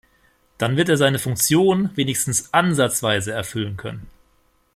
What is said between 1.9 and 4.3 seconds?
wenigstens ansatzweise erfüllen können.